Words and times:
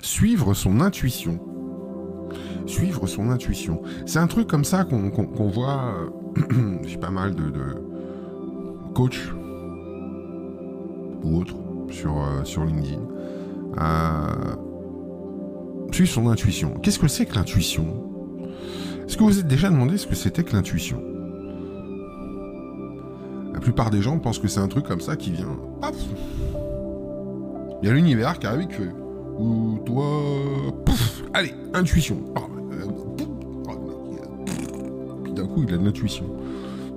suivre 0.00 0.54
son 0.54 0.80
intuition. 0.80 1.40
Suivre 2.66 3.06
son 3.06 3.30
intuition. 3.30 3.82
C'est 4.06 4.18
un 4.18 4.26
truc 4.26 4.48
comme 4.48 4.64
ça 4.64 4.84
qu'on 4.84 5.48
voit. 5.48 5.94
Euh, 6.56 6.78
j'ai 6.84 6.98
pas 6.98 7.10
mal 7.10 7.34
de, 7.34 7.52
coachs 8.94 9.32
ou 11.22 11.38
autres 11.38 11.56
sur, 11.90 12.16
euh, 12.18 12.44
sur 12.44 12.64
LinkedIn. 12.64 13.00
Euh, 13.78 14.56
suivre 15.92 16.10
son 16.10 16.28
intuition. 16.28 16.74
Qu'est-ce 16.82 16.98
que 16.98 17.08
c'est 17.08 17.26
que 17.26 17.34
l'intuition? 17.34 18.02
Est-ce 19.06 19.16
que 19.16 19.22
vous 19.22 19.38
êtes 19.38 19.46
déjà 19.46 19.70
demandé 19.70 19.98
ce 19.98 20.06
que 20.06 20.14
c'était 20.14 20.42
que 20.42 20.52
l'intuition? 20.52 21.00
La 23.54 23.60
plupart 23.60 23.90
des 23.90 24.02
gens 24.02 24.18
pensent 24.18 24.38
que 24.38 24.48
c'est 24.48 24.60
un 24.60 24.68
truc 24.68 24.84
comme 24.84 25.00
ça 25.00 25.16
qui 25.16 25.30
vient. 25.30 25.56
Il 27.82 27.88
y 27.88 27.90
a 27.90 27.94
l'univers 27.94 28.38
qui 28.38 28.46
arrive 28.46 28.68
fait. 28.68 29.05
Ou 29.38 29.78
toi. 29.84 30.04
Pouf, 30.84 31.22
allez, 31.34 31.54
intuition. 31.74 32.18
Ah, 32.34 32.40
euh, 32.72 32.86
Puis 35.24 35.32
d'un 35.32 35.46
coup, 35.46 35.64
il 35.66 35.74
a 35.74 35.76
de 35.76 35.84
l'intuition. 35.84 36.24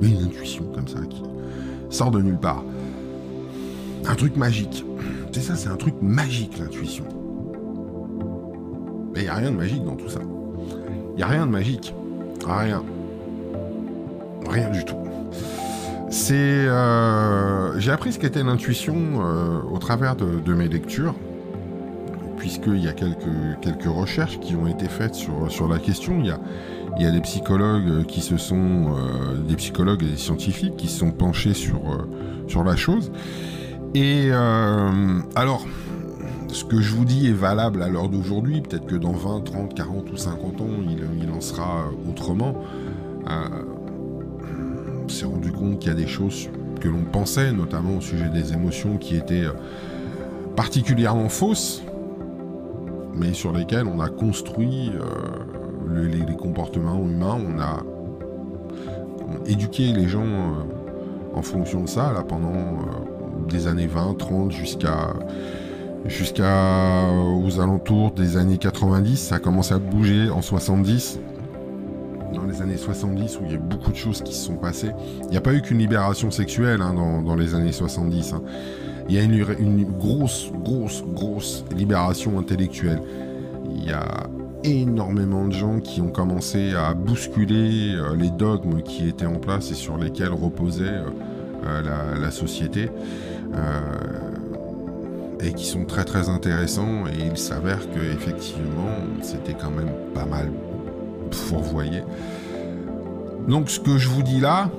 Mais 0.02 0.10
une 0.10 0.24
intuition 0.24 0.64
comme 0.74 0.88
ça 0.88 1.00
qui 1.10 1.24
sort 1.90 2.12
de 2.12 2.22
nulle 2.22 2.38
part. 2.38 2.64
Un 4.06 4.16
truc 4.16 4.36
magique. 4.38 4.86
C'est 5.32 5.42
ça, 5.42 5.56
c'est 5.56 5.70
un 5.70 5.76
truc 5.76 5.96
magique, 6.02 6.58
l'intuition. 6.58 7.06
Mais 9.14 9.22
il 9.22 9.24
n'y 9.24 9.30
a 9.30 9.36
rien 9.36 9.52
de 9.52 9.58
magique 9.58 9.84
dans 9.84 9.96
tout 9.96 10.10
ça. 10.10 10.22
Il 11.14 11.18
n'y 11.18 11.24
a 11.24 11.28
rien 11.28 11.46
de 11.46 11.52
magique. 11.52 11.94
Rien. 12.46 12.84
Rien 14.50 14.70
du 14.70 14.86
tout. 14.86 14.96
C'est. 16.10 16.34
Euh, 16.34 17.80
j'ai 17.80 17.92
appris 17.92 18.14
ce 18.14 18.20
qu'était 18.20 18.44
l'intuition 18.44 18.96
euh, 18.96 19.60
au 19.72 19.78
travers 19.78 20.16
de, 20.16 20.54
mes 20.54 20.68
lectures, 20.68 21.14
puisqu'il 22.40 22.84
y 22.84 22.88
a 22.88 22.94
quelques, 22.94 23.60
quelques 23.62 23.86
recherches 23.86 24.40
qui 24.40 24.56
ont 24.56 24.66
été 24.66 24.88
faites 24.88 25.14
sur, 25.14 25.52
sur 25.52 25.68
la 25.68 25.78
question. 25.78 26.18
Il 26.20 26.26
y 26.26 26.32
a, 26.32 26.40
il 26.98 27.04
y 27.04 27.06
a 27.06 27.12
des 27.12 27.22
psychologues 27.22 28.06
qui 28.08 28.22
se 28.22 28.38
sont. 28.38 28.96
Euh, 28.98 29.38
des 29.48 29.56
psychologues 29.56 30.02
et 30.02 30.08
des 30.08 30.18
scientifiques 30.18 30.76
qui 30.78 30.88
se 30.88 31.00
sont 31.00 31.12
penchés 31.12 31.54
sur, 31.54 31.80
sur 32.48 32.64
la 32.64 32.76
chose. 32.76 33.12
Et 33.94 34.32
alors, 34.32 35.66
ce 36.50 36.64
que 36.64 36.82
je 36.82 36.96
vous 36.96 37.06
dis 37.06 37.28
est 37.28 37.34
valable 37.34 37.82
à 37.82 37.90
l'heure 37.90 38.10
d'aujourd'hui. 38.10 38.62
Peut-être 38.62 38.86
que 38.86 38.96
dans 38.96 39.12
20, 39.12 39.42
30, 39.42 39.76
40 39.76 40.12
ou 40.12 40.18
50 40.18 40.62
ans, 40.62 40.68
il, 41.20 41.32
en 41.32 41.42
sera 41.42 41.86
autrement. 42.08 42.56
on 43.28 45.10
s'est 45.10 45.26
rendu 45.26 45.52
compte 45.52 45.80
qu'il 45.80 45.90
y 45.90 45.94
a 45.94 45.98
des 45.98 46.08
choses 46.08 46.50
que 46.80 46.88
l'on 46.88 47.04
pensait, 47.04 47.52
notamment 47.52 47.98
au 47.98 48.02
sujet 48.02 48.30
des 48.30 48.54
émotions, 48.54 48.98
qui 48.98 49.16
étaient 49.16 49.46
euh, 49.46 49.54
particulièrement 50.56 51.30
fausses, 51.30 51.84
mais 53.20 53.34
sur 53.34 53.52
lesquelles 53.52 53.88
on 53.88 54.00
a 54.00 54.10
construit 54.10 54.92
euh, 54.96 56.10
les, 56.10 56.36
comportements 56.36 57.04
humains, 57.04 57.38
on 57.38 57.60
a, 57.60 57.84
éduqué 59.46 59.92
les 59.92 60.08
gens 60.08 60.26
euh, 60.26 60.64
en 61.36 61.42
fonction 61.42 61.84
de 61.84 61.90
ça, 61.90 62.14
là, 62.14 62.24
pendant 62.24 62.80
des 63.48 63.68
années 63.68 63.88
20, 63.88 64.18
30, 64.18 64.52
jusqu'à 64.52 65.14
aux 66.08 67.60
alentours 67.60 68.12
des 68.12 68.38
années 68.38 68.58
90, 68.58 69.18
ça 69.18 69.36
a 69.36 69.40
commencé 69.40 69.74
à 69.74 69.80
bouger 69.80 70.30
en 70.30 70.42
70. 70.42 71.20
Dans 72.34 72.46
les 72.46 72.62
années 72.62 72.78
70, 72.78 73.40
où 73.40 73.46
il 73.46 73.52
y 73.54 73.56
a 73.56 73.58
beaucoup 73.58 73.92
de 73.92 73.96
choses 73.96 74.22
qui 74.22 74.34
se 74.34 74.46
sont 74.46 74.56
passées. 74.56 74.92
Il 75.24 75.30
n'y 75.30 75.38
a 75.38 75.42
pas 75.42 75.54
eu 75.54 75.62
qu'une 75.62 75.80
libération 75.80 76.30
sexuelle 76.30 76.82
hein, 76.82 76.94
dans, 76.94 77.36
les 77.36 77.56
années 77.56 77.72
70. 77.72 78.34
Hein. 78.34 78.44
Il 79.10 79.16
y 79.16 79.18
a 79.18 79.24
une, 79.24 79.44
une 79.60 79.86
grosse, 79.86 80.52
grosse, 80.64 81.04
grosse 81.04 81.66
libération 81.76 82.38
intellectuelle. 82.38 83.02
Il 83.76 83.84
y 83.84 83.92
a 83.92 84.30
énormément 84.64 85.48
de 85.48 85.54
gens 85.54 85.80
qui 85.80 86.00
ont 86.00 86.10
commencé 86.10 86.76
à 86.76 86.94
bousculer 86.94 87.96
euh, 87.96 88.16
les 88.16 88.30
dogmes 88.30 88.82
qui 88.84 89.08
étaient 89.08 89.26
en 89.26 89.40
place 89.40 89.72
et 89.72 89.76
sur 89.76 89.98
lesquels 89.98 90.34
reposait 90.34 90.84
euh, 90.84 91.10
euh, 91.66 92.20
la, 92.20 92.32
société 92.32 92.90
et 95.42 95.54
qui 95.54 95.66
sont 95.66 95.86
très 95.86 96.06
très 96.06 96.30
intéressants 96.30 97.08
et 97.08 97.26
il 97.32 97.38
s'avère 97.38 97.80
que 97.92 98.00
effectivement 98.14 98.94
c'était 99.22 99.56
quand 99.56 99.72
même 99.72 99.92
pas 100.14 100.26
mal 100.26 100.52
fourvoyé. 101.32 102.04
Donc 103.48 103.70
ce 103.70 103.80
que 103.80 103.98
je 103.98 104.08
vous 104.08 104.22
dis 104.22 104.40
là, 104.40 104.70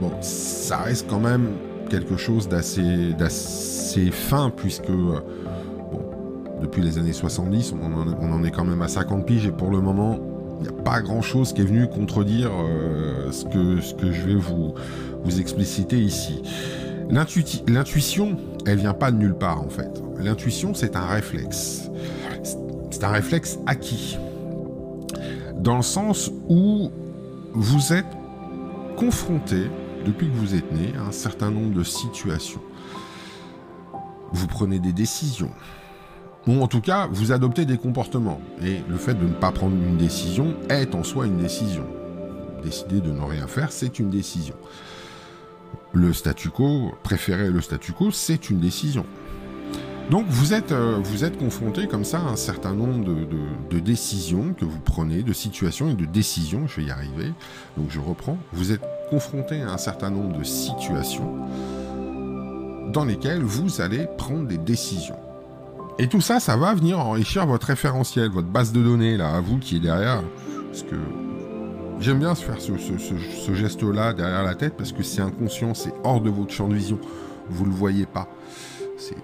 bon, 0.00 0.10
ça 0.20 0.78
reste 0.78 1.06
quand 1.08 1.20
même 1.20 1.50
quelque 1.88 2.16
chose 2.16 2.48
d'assez 2.48 4.10
fin 4.10 4.50
puisque 4.50 4.90
bon, 4.90 5.22
depuis 6.60 6.82
les 6.82 6.98
années 6.98 7.12
70, 7.12 7.74
on 7.80 8.32
en, 8.32 8.44
est 8.44 8.50
quand 8.50 8.64
même 8.64 8.82
à 8.82 8.88
50 8.88 9.26
piges 9.26 9.46
et 9.46 9.52
pour 9.52 9.70
le 9.70 9.80
moment, 9.80 10.18
il 10.60 10.62
n'y 10.62 10.68
a 10.68 10.82
pas 10.82 11.00
grand 11.00 11.22
chose 11.22 11.52
qui 11.52 11.62
est 11.62 11.64
venu 11.64 11.88
contredire 11.88 12.50
euh, 12.52 13.30
ce, 13.32 13.44
que, 13.44 14.12
je 14.12 14.22
vais 14.22 14.34
vous 14.34 14.74
expliciter 15.40 15.98
ici. 15.98 16.42
L'intuition, 17.10 18.36
elle 18.66 18.78
vient 18.78 18.94
pas 18.94 19.10
de 19.10 19.16
nulle 19.16 19.34
part 19.34 19.62
en 19.62 19.68
fait. 19.68 20.02
L'intuition, 20.18 20.74
c'est 20.74 20.96
un 20.96 21.06
réflexe. 21.06 21.90
C'est 22.90 23.04
un 23.04 23.10
réflexe 23.10 23.58
acquis. 23.66 24.18
Dans 25.56 25.76
le 25.76 25.82
sens 25.82 26.30
où 26.48 26.90
vous 27.52 27.92
êtes 27.92 28.06
confronté, 28.96 29.70
depuis 30.04 30.28
que 30.28 30.34
vous 30.34 30.54
êtes 30.54 30.72
né, 30.72 30.92
un 30.98 31.12
certain 31.12 31.50
nombre 31.50 31.72
de 31.72 31.82
situations. 31.82 32.60
Vous 34.32 34.46
prenez 34.46 34.78
des 34.78 34.92
décisions. 34.92 35.50
Ou 36.46 36.60
en 36.62 36.66
tout 36.66 36.80
cas, 36.80 37.08
vous 37.10 37.32
adoptez 37.32 37.64
des 37.64 37.78
comportements. 37.78 38.40
Et 38.62 38.80
le 38.88 38.96
fait 38.96 39.14
de 39.14 39.24
ne 39.24 39.32
pas 39.32 39.52
prendre 39.52 39.76
une 39.76 39.96
décision 39.96 40.54
est 40.68 40.94
en 40.94 41.04
soi 41.04 41.26
une 41.26 41.38
décision. 41.38 41.86
Décider 42.62 43.00
de 43.00 43.10
ne 43.10 43.20
rien 43.20 43.46
faire, 43.46 43.72
c'est 43.72 43.98
une 43.98 44.10
décision 44.10 44.54
le 45.94 46.12
statu 46.12 46.50
quo, 46.50 46.92
préférer 47.02 47.50
le 47.50 47.60
statu 47.60 47.92
quo, 47.92 48.10
c'est 48.10 48.50
une 48.50 48.58
décision. 48.58 49.06
Donc 50.10 50.26
vous 50.28 50.52
êtes, 50.52 50.72
euh, 50.72 51.00
êtes 51.22 51.38
confronté 51.38 51.86
comme 51.86 52.04
ça 52.04 52.18
à 52.18 52.24
un 52.24 52.36
certain 52.36 52.74
nombre 52.74 53.04
de, 53.04 53.78
décisions 53.78 54.54
que 54.54 54.64
vous 54.64 54.78
prenez, 54.78 55.22
de 55.22 55.32
situations 55.32 55.90
et 55.90 55.94
de 55.94 56.04
décisions, 56.04 56.66
je 56.66 56.80
vais 56.80 56.86
y 56.88 56.90
arriver, 56.90 57.32
donc 57.76 57.90
je 57.90 58.00
reprends, 58.00 58.38
vous 58.52 58.72
êtes 58.72 58.82
confronté 59.14 59.62
à 59.62 59.72
un 59.72 59.78
certain 59.78 60.10
nombre 60.10 60.36
de 60.36 60.42
situations 60.42 61.36
dans 62.92 63.04
lesquelles 63.04 63.44
vous 63.44 63.80
allez 63.80 64.08
prendre 64.18 64.48
des 64.48 64.58
décisions. 64.58 65.18
Et 66.00 66.08
tout 66.08 66.20
ça, 66.20 66.40
ça 66.40 66.56
va 66.56 66.74
venir 66.74 66.98
enrichir 66.98 67.46
votre 67.46 67.68
référentiel, 67.68 68.28
votre 68.30 68.48
base 68.48 68.72
de 68.72 68.82
données, 68.82 69.16
là, 69.16 69.36
à 69.36 69.40
vous 69.40 69.58
qui 69.58 69.76
est 69.76 69.80
derrière. 69.80 70.22
Parce 70.68 70.82
que 70.82 70.96
J'aime 72.00 72.18
bien 72.18 72.34
faire 72.34 72.60
ce, 72.60 73.54
geste-là 73.54 74.12
derrière 74.12 74.42
la 74.42 74.56
tête 74.56 74.74
parce 74.76 74.90
que 74.90 75.04
c'est 75.04 75.22
inconscient, 75.22 75.74
c'est 75.74 75.94
hors 76.02 76.20
de 76.20 76.28
votre 76.28 76.52
champ 76.52 76.66
de 76.66 76.74
vision. 76.74 76.98
Vous 77.48 77.64
ne 77.64 77.70
le 77.70 77.74
voyez 77.74 78.04
pas. 78.04 78.28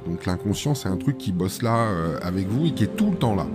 Donc 0.07 0.25
l'inconscient, 0.25 0.77
c'est 0.77 0.89
un 0.89 0.97
truc 0.97 1.19
qui 1.19 1.33
bosse 1.33 1.63
là 1.63 1.77
euh, 1.77 2.19
avec 2.23 2.47
vous 2.47 2.67
et 2.67 2.71
qui 2.73 2.85
est 2.85 2.97
tout 2.97 3.11
le 3.11 3.17
temps 3.17 3.35
là. 3.35 3.47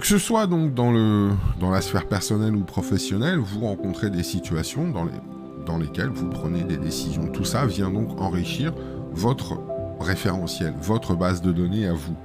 Que 0.00 0.06
ce 0.06 0.18
soit 0.18 0.46
donc 0.46 0.72
dans, 0.72 0.90
la 0.90 1.80
sphère 1.82 2.08
personnelle 2.08 2.56
ou 2.56 2.64
professionnelle, 2.64 3.38
vous 3.38 3.60
rencontrez 3.60 4.08
des 4.08 4.22
situations 4.22 4.88
dans 4.88 5.78
lesquelles 5.78 6.08
vous 6.08 6.28
prenez 6.30 6.64
des 6.64 6.78
décisions. 6.78 7.28
Tout 7.28 7.44
ça 7.44 7.66
vient 7.66 7.90
donc 7.90 8.18
enrichir 8.18 8.72
votre 9.12 9.60
référentiel, 10.00 10.74
votre 10.80 11.14
base 11.14 11.42
de 11.42 11.52
données 11.52 11.86
à 11.86 11.92
vous. 11.92 12.16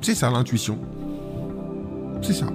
C'est 0.00 0.14
ça 0.14 0.30
l'intuition. 0.30 0.78
C'est 2.22 2.34
ça. 2.34 2.46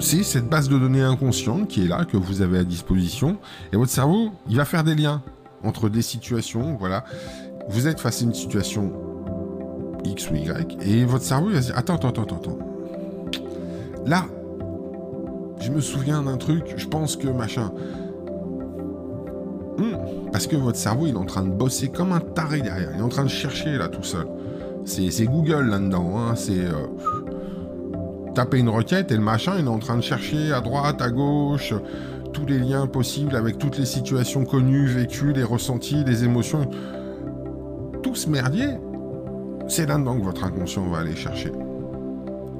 C'est 0.00 0.24
cette 0.24 0.48
base 0.48 0.68
de 0.68 0.76
données 0.76 1.02
inconsciente 1.02 1.68
qui 1.68 1.84
est 1.84 1.88
là, 1.88 2.04
que 2.04 2.16
vous 2.16 2.42
avez 2.42 2.58
à 2.58 2.64
disposition. 2.64 3.38
Et 3.72 3.76
votre 3.76 3.92
cerveau, 3.92 4.32
il 4.48 4.56
va 4.56 4.64
faire 4.64 4.82
des 4.82 4.96
liens 4.96 5.22
entre 5.62 5.88
des 5.88 6.02
situations. 6.02 6.76
Voilà. 6.80 7.04
Vous 7.68 7.86
êtes 7.86 8.00
face 8.00 8.22
à 8.22 8.24
une 8.24 8.34
situation 8.34 9.11
X 10.04 10.30
ou 10.30 10.34
Y. 10.34 10.78
Et 10.82 11.04
votre 11.04 11.24
cerveau, 11.24 11.48
il 11.50 11.54
va 11.54 11.62
se 11.62 11.66
dire 11.66 11.78
Attends, 11.78 11.94
attends, 11.94 12.08
attends, 12.08 12.36
attends. 12.36 12.58
Là, 14.06 14.24
je 15.60 15.70
me 15.70 15.80
souviens 15.80 16.22
d'un 16.22 16.36
truc, 16.36 16.74
je 16.76 16.86
pense 16.86 17.16
que 17.16 17.28
machin. 17.28 17.70
Hmm. 19.78 19.96
parce 20.30 20.46
que 20.46 20.54
votre 20.54 20.76
cerveau, 20.76 21.06
il 21.06 21.14
est 21.14 21.18
en 21.18 21.24
train 21.24 21.42
de 21.42 21.50
bosser 21.50 21.88
comme 21.88 22.12
un 22.12 22.20
taré 22.20 22.60
derrière. 22.60 22.90
Il 22.94 23.00
est 23.00 23.02
en 23.02 23.08
train 23.08 23.24
de 23.24 23.30
chercher 23.30 23.78
là 23.78 23.88
tout 23.88 24.02
seul. 24.02 24.26
C'est 24.84 25.24
Google 25.24 25.70
là-dedans. 25.70 26.18
Hein. 26.18 26.34
C'est 26.36 26.58
euh, 26.58 26.72
taper 28.34 28.58
une 28.58 28.68
requête 28.68 29.10
et 29.12 29.16
le 29.16 29.22
machin, 29.22 29.54
il 29.58 29.64
est 29.64 29.68
en 29.68 29.78
train 29.78 29.96
de 29.96 30.02
chercher 30.02 30.52
à 30.52 30.60
droite, 30.60 31.00
à 31.00 31.10
gauche, 31.10 31.74
tous 32.32 32.46
les 32.46 32.58
liens 32.58 32.86
possibles 32.86 33.36
avec 33.36 33.58
toutes 33.58 33.78
les 33.78 33.84
situations 33.84 34.44
connues, 34.44 34.86
vécues, 34.86 35.32
les 35.32 35.44
ressentis, 35.44 36.04
les 36.04 36.24
émotions. 36.24 36.68
Tout 38.02 38.14
ce 38.14 38.28
merdier, 38.28 38.68
c'est 39.68 39.86
là-dedans 39.86 40.18
que 40.18 40.24
votre 40.24 40.44
inconscient 40.44 40.86
va 40.88 40.98
aller 40.98 41.16
chercher. 41.16 41.52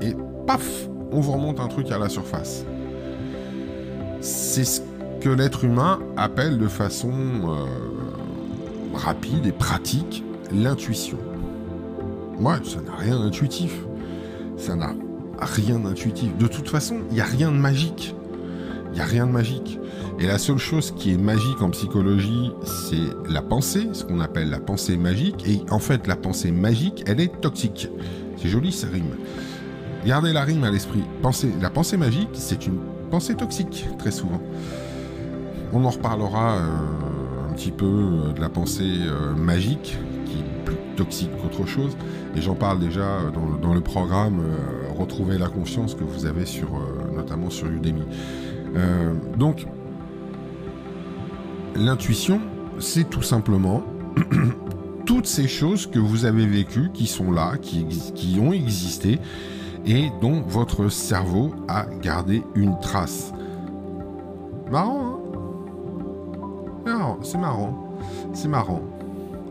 Et 0.00 0.14
paf, 0.46 0.88
on 1.10 1.20
vous 1.20 1.32
remonte 1.32 1.60
un 1.60 1.68
truc 1.68 1.90
à 1.90 1.98
la 1.98 2.08
surface. 2.08 2.64
C'est 4.20 4.64
ce 4.64 4.80
que 5.20 5.28
l'être 5.28 5.64
humain 5.64 6.00
appelle 6.16 6.58
de 6.58 6.68
façon 6.68 7.12
euh, 7.12 7.66
rapide 8.94 9.46
et 9.46 9.52
pratique 9.52 10.24
l'intuition. 10.52 11.18
Moi, 12.38 12.58
ça 12.64 12.80
n'a 12.80 12.96
rien 12.96 13.18
d'intuitif. 13.18 13.78
Ça 14.56 14.74
n'a 14.74 14.94
rien 15.38 15.78
d'intuitif. 15.78 16.36
De 16.38 16.46
toute 16.46 16.68
façon, 16.68 16.96
il 17.10 17.14
n'y 17.14 17.20
a 17.20 17.24
rien 17.24 17.50
de 17.50 17.56
magique. 17.56 18.14
Il 18.92 18.96
n'y 18.96 19.00
a 19.00 19.06
rien 19.06 19.26
de 19.26 19.32
magique. 19.32 19.78
Et 20.18 20.26
la 20.26 20.38
seule 20.38 20.58
chose 20.58 20.92
qui 20.96 21.12
est 21.12 21.16
magique 21.16 21.62
en 21.62 21.70
psychologie, 21.70 22.52
c'est 22.64 23.30
la 23.30 23.40
pensée, 23.42 23.88
ce 23.92 24.04
qu'on 24.04 24.20
appelle 24.20 24.50
la 24.50 24.60
pensée 24.60 24.96
magique. 24.96 25.48
Et 25.48 25.62
en 25.70 25.78
fait, 25.78 26.06
la 26.06 26.16
pensée 26.16 26.52
magique, 26.52 27.02
elle 27.06 27.20
est 27.20 27.40
toxique. 27.40 27.88
C'est 28.36 28.48
joli, 28.48 28.70
ça 28.70 28.88
rime. 28.92 29.16
Gardez 30.04 30.32
la 30.32 30.42
rime 30.42 30.64
à 30.64 30.70
l'esprit. 30.70 31.04
la 31.60 31.70
pensée 31.70 31.96
magique, 31.96 32.30
c'est 32.34 32.66
une 32.66 32.78
pensée 33.10 33.34
toxique, 33.34 33.86
très 33.98 34.10
souvent. 34.10 34.40
On 35.72 35.84
en 35.84 35.90
reparlera 35.90 36.56
euh, 36.56 37.48
un 37.48 37.52
petit 37.54 37.70
peu 37.70 37.86
euh, 37.86 38.32
de 38.32 38.40
la 38.40 38.50
pensée 38.50 39.00
euh, 39.06 39.34
magique, 39.34 39.96
qui 40.26 40.38
est 40.38 40.64
plus 40.64 40.76
toxique 40.96 41.30
qu'autre 41.40 41.66
chose. 41.66 41.96
Et 42.36 42.42
j'en 42.42 42.54
parle 42.54 42.78
déjà 42.78 43.20
dans, 43.62 43.74
le 43.74 43.80
programme 43.80 44.42
Retrouver 44.98 45.38
la 45.38 45.48
confiance 45.48 45.94
que 45.94 46.04
vous 46.04 46.26
avez 46.26 46.44
sur, 46.44 46.68
notamment 47.14 47.50
sur 47.50 47.66
Udemy. 47.66 48.04
Donc, 49.36 49.66
l'intuition, 51.74 52.40
c'est 52.78 53.08
tout 53.08 53.22
simplement 53.22 53.82
toutes 55.06 55.26
ces 55.26 55.48
choses 55.48 55.86
que 55.86 55.98
vous 55.98 56.24
avez 56.24 56.46
vécues, 56.46 56.90
qui 56.92 57.06
sont 57.06 57.30
là, 57.30 57.56
qui, 57.60 57.84
qui 58.14 58.38
ont 58.40 58.52
existé, 58.52 59.18
et 59.86 60.10
dont 60.20 60.42
votre 60.42 60.88
cerveau 60.88 61.52
a 61.68 61.86
gardé 62.00 62.42
une 62.54 62.78
trace. 62.80 63.32
Marrant, 64.70 65.18
hein? 66.86 67.16
C'est 67.22 67.38
marrant. 67.38 67.96
C'est 68.32 68.48
marrant. 68.48 68.82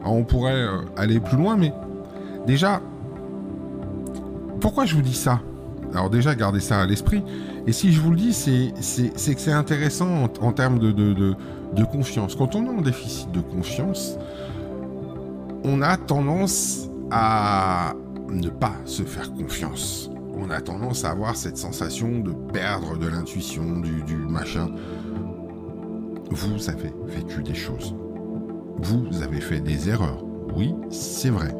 on 0.03 0.23
pourrait 0.23 0.53
euh, 0.53 0.81
aller 0.97 1.19
plus 1.19 1.37
loin, 1.37 1.57
mais 1.57 1.73
déjà, 2.47 2.81
pourquoi 4.59 4.85
je 4.85 4.95
vous 4.95 5.01
dis 5.01 5.13
ça? 5.13 5.41
Alors 5.93 6.09
déjà, 6.09 6.35
gardez 6.35 6.59
ça 6.59 6.81
à 6.81 6.85
l'esprit. 6.85 7.23
Et 7.67 7.73
si 7.73 7.91
je 7.91 8.01
vous 8.01 8.11
le 8.11 8.17
dis, 8.17 8.33
c'est, 8.33 8.71
que 9.13 9.41
c'est 9.41 9.51
intéressant 9.51 10.29
en, 10.41 10.51
termes 10.53 10.79
de, 10.79 11.83
confiance. 11.83 12.35
Quand 12.35 12.55
on 12.55 12.65
est 12.65 12.69
en 12.69 12.81
déficit 12.81 13.31
de 13.31 13.41
confiance, 13.41 14.17
on 15.63 15.81
a 15.81 15.97
tendance 15.97 16.89
à 17.11 17.93
ne 18.29 18.49
pas 18.49 18.75
se 18.85 19.03
faire 19.03 19.31
confiance 19.33 20.11
on 20.41 20.49
a 20.49 20.61
tendance 20.61 21.05
à 21.05 21.11
avoir 21.11 21.35
cette 21.35 21.57
sensation 21.57 22.19
de 22.19 22.31
perdre 22.51 22.97
de 22.97 23.07
l'intuition, 23.07 23.79
du, 23.79 24.15
machin. 24.15 24.69
Vous 26.31 26.69
avez 26.69 26.93
vécu 27.05 27.43
des 27.43 27.53
choses. 27.53 27.93
Vous 28.77 29.21
avez 29.21 29.41
fait 29.41 29.59
des 29.59 29.89
erreurs. 29.89 30.23
Oui, 30.55 30.73
c'est 30.89 31.29
vrai. 31.29 31.53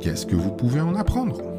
Qu'est-ce 0.00 0.26
que 0.26 0.36
vous 0.36 0.50
pouvez 0.50 0.80
en 0.80 0.94
apprendre? 0.94 1.53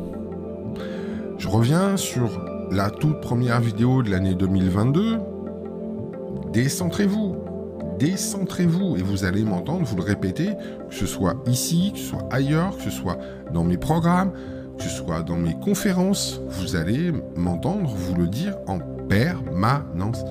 Je 1.56 1.60
reviens 1.60 1.96
sur 1.96 2.42
la 2.70 2.90
toute 2.90 3.22
première 3.22 3.62
vidéo 3.62 4.04
de 4.04 4.12
l'année 4.12 4.36
2022. 4.36 5.20
Décentrez-vous. 6.52 7.38
Décentrez-vous 7.98 8.98
et 8.98 9.02
vous 9.02 9.24
allez 9.24 9.46
m'entendre 9.46 9.86
vous 9.86 9.96
le 9.96 10.04
répéter, 10.04 10.50
que 10.90 10.94
ce 10.94 11.06
soit 11.06 11.36
ici, 11.48 11.94
que 11.94 12.00
ce 12.00 12.08
soit 12.08 12.28
ailleurs, 12.30 12.76
que 12.76 12.84
ce 12.84 12.90
soit 12.90 13.18
dans 13.54 13.64
mes 13.64 13.78
programmes, 13.78 14.34
que 14.78 14.84
ce 14.84 14.90
soit 14.90 15.24
dans 15.24 15.38
mes 15.38 15.58
conférences, 15.58 16.42
vous 16.50 16.76
allez 16.76 17.14
m'entendre 17.38 17.90
vous 17.90 18.16
le 18.16 18.28
dire 18.28 18.58
en 18.68 18.80
permanence. 19.08 20.26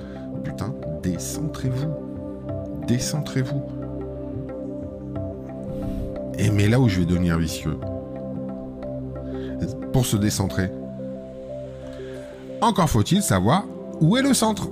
Putain, 0.44 0.74
décentrez-vous. 1.02 1.88
Décentrez-vous. 2.86 3.62
Et 6.38 6.50
mais 6.50 6.68
là 6.68 6.78
où 6.78 6.86
je 6.90 7.00
vais 7.00 7.06
devenir 7.06 7.38
vicieux, 7.38 7.78
pour 9.90 10.04
se 10.04 10.18
décentrer, 10.18 10.68
encore 12.60 12.90
faut-il 12.90 13.22
savoir 13.22 13.64
où 14.00 14.16
est 14.16 14.22
le 14.22 14.34
centre. 14.34 14.68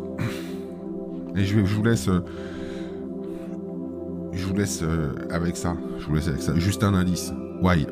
Et 1.37 1.45
je, 1.45 1.61
vous 1.61 1.83
laisse, 1.83 2.09
je 4.33 4.47
vous 4.47 4.55
laisse 4.55 4.81
euh, 4.83 5.15
avec 5.31 5.57
ça. 5.57 5.77
Je 5.99 6.07
vous 6.07 6.15
laisse 6.15 6.29
avec 6.29 6.43
ça. 6.43 6.55
Juste 6.57 6.85
un 6.85 6.95
indice. 6.95 7.33
Why 7.63 7.87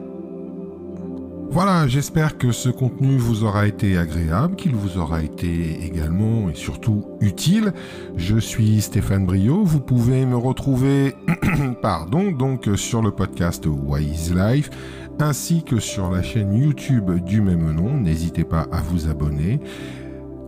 voilà, 1.52 1.88
j'espère 1.88 2.38
que 2.38 2.52
ce 2.52 2.68
contenu 2.68 3.16
vous 3.16 3.42
aura 3.42 3.66
été 3.66 3.98
agréable, 3.98 4.54
qu'il 4.54 4.76
vous 4.76 4.98
aura 4.98 5.20
été 5.20 5.84
également 5.84 6.48
et 6.48 6.54
surtout 6.54 7.04
utile. 7.20 7.72
Je 8.16 8.38
suis 8.38 8.80
Stéphane 8.80 9.26
Brio, 9.26 9.64
vous 9.64 9.80
pouvez 9.80 10.24
me 10.26 10.36
retrouver 10.36 11.16
pardon, 11.82 12.30
donc 12.30 12.68
sur 12.76 13.02
le 13.02 13.10
podcast 13.10 13.66
Wise 13.66 14.32
Life 14.32 14.70
ainsi 15.22 15.62
que 15.62 15.78
sur 15.80 16.10
la 16.10 16.22
chaîne 16.22 16.54
YouTube 16.54 17.10
du 17.24 17.40
même 17.40 17.72
nom. 17.72 17.96
N'hésitez 17.96 18.44
pas 18.44 18.66
à 18.72 18.80
vous 18.80 19.08
abonner. 19.08 19.60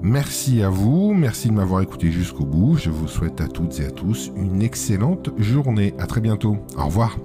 Merci 0.02 0.62
à 0.62 0.68
vous, 0.68 1.14
merci 1.14 1.48
de 1.48 1.54
m'avoir 1.54 1.80
écouté 1.80 2.10
jusqu'au 2.10 2.44
bout. 2.44 2.76
Je 2.76 2.90
vous 2.90 3.06
souhaite 3.06 3.40
à 3.40 3.46
toutes 3.46 3.78
et 3.80 3.86
à 3.86 3.90
tous 3.90 4.32
une 4.36 4.60
excellente 4.62 5.30
journée. 5.38 5.94
À 5.98 6.06
très 6.06 6.20
bientôt. 6.20 6.58
Au 6.76 6.86
revoir. 6.86 7.16